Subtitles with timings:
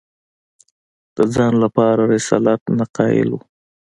[1.15, 3.39] د ځان لپاره رسالت نه قایل وو